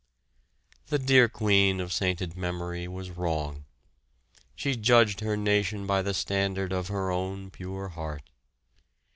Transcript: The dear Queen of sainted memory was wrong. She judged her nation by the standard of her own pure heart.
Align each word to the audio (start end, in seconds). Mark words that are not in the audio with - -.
The 0.87 0.97
dear 0.97 1.29
Queen 1.29 1.79
of 1.79 1.93
sainted 1.93 2.35
memory 2.35 2.87
was 2.87 3.11
wrong. 3.11 3.65
She 4.55 4.75
judged 4.75 5.19
her 5.19 5.37
nation 5.37 5.85
by 5.85 6.01
the 6.01 6.15
standard 6.15 6.73
of 6.73 6.87
her 6.87 7.11
own 7.11 7.51
pure 7.51 7.89
heart. 7.89 8.23